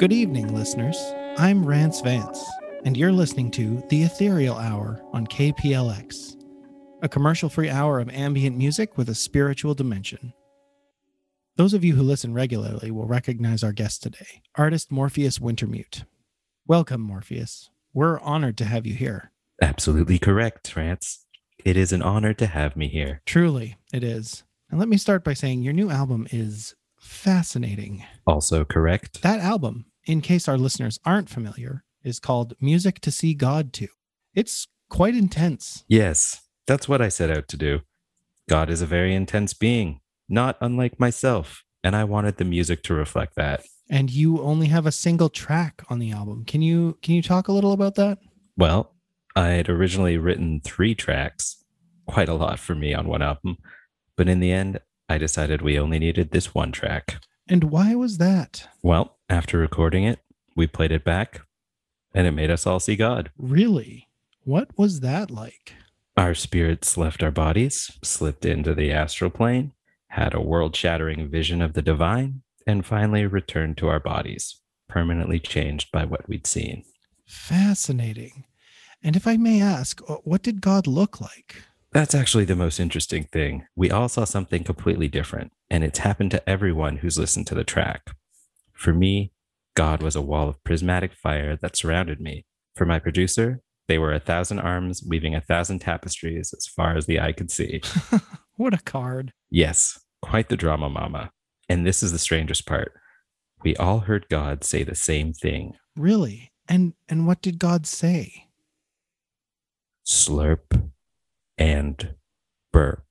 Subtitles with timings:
[0.00, 0.98] Good evening, listeners.
[1.36, 2.42] I'm Rance Vance,
[2.86, 6.42] and you're listening to The Ethereal Hour on KPLX,
[7.02, 10.32] a commercial free hour of ambient music with a spiritual dimension.
[11.56, 16.04] Those of you who listen regularly will recognize our guest today, artist Morpheus Wintermute.
[16.66, 17.68] Welcome, Morpheus.
[17.92, 19.32] We're honored to have you here.
[19.60, 21.26] Absolutely correct, Rance.
[21.62, 23.20] It is an honor to have me here.
[23.26, 24.44] Truly, it is.
[24.70, 28.04] And let me start by saying your new album is fascinating.
[28.26, 29.20] Also correct.
[29.22, 33.88] That album, in case our listeners aren't familiar, is called Music to See God To.
[34.34, 35.84] It's quite intense.
[35.88, 37.80] Yes, that's what I set out to do.
[38.48, 42.94] God is a very intense being, not unlike myself, and I wanted the music to
[42.94, 43.62] reflect that.
[43.88, 46.44] And you only have a single track on the album.
[46.44, 48.18] Can you can you talk a little about that?
[48.56, 48.94] Well,
[49.34, 51.64] I had originally written three tracks,
[52.06, 53.58] quite a lot for me on one album,
[54.16, 57.20] but in the end, I decided we only needed this one track.
[57.48, 58.68] And why was that?
[58.82, 60.18] Well, after recording it,
[60.56, 61.42] we played it back,
[62.12, 63.30] and it made us all see God.
[63.38, 64.08] Really?
[64.42, 65.74] What was that like?
[66.16, 69.72] Our spirits left our bodies, slipped into the astral plane,
[70.08, 75.38] had a world shattering vision of the divine, and finally returned to our bodies, permanently
[75.38, 76.84] changed by what we'd seen.
[77.24, 78.44] Fascinating.
[79.02, 81.62] And if I may ask, uh, what did God look like?
[81.92, 83.66] That's actually the most interesting thing.
[83.76, 87.64] We all saw something completely different, and it's happened to everyone who's listened to the
[87.64, 88.10] track.
[88.80, 89.30] For me,
[89.76, 92.46] God was a wall of prismatic fire that surrounded me.
[92.76, 97.04] For my producer, they were a thousand arms weaving a thousand tapestries as far as
[97.04, 97.82] the eye could see.
[98.56, 99.34] what a card.
[99.50, 101.30] Yes, quite the drama mama.
[101.68, 102.94] And this is the strangest part.
[103.62, 105.74] We all heard God say the same thing.
[105.94, 106.50] Really?
[106.66, 108.46] And and what did God say?
[110.06, 110.90] Slurp
[111.58, 112.14] and
[112.72, 113.04] burp.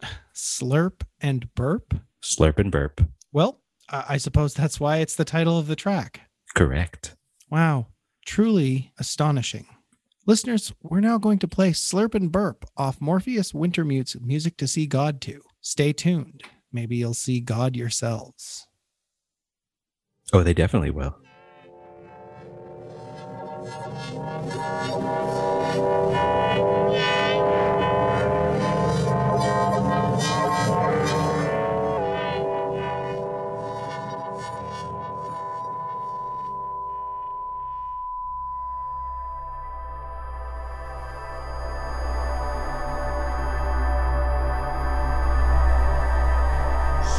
[0.32, 1.94] Slurp and burp?
[2.22, 3.00] Slurp and burp.
[3.32, 6.22] Well, I suppose that's why it's the title of the track.
[6.54, 7.14] Correct.
[7.50, 7.88] Wow,
[8.24, 9.66] truly astonishing.
[10.26, 14.86] Listeners, we're now going to play Slurp and Burp off Morpheus Wintermute's Music to See
[14.86, 15.40] God To.
[15.60, 16.42] Stay tuned.
[16.72, 18.66] Maybe you'll see God yourselves.
[20.32, 21.16] Oh, they definitely will.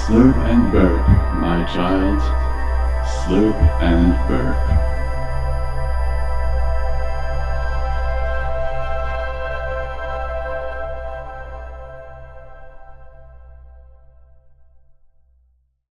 [0.07, 2.22] Slurp and burp, my child.
[3.25, 4.87] Slurp and burp.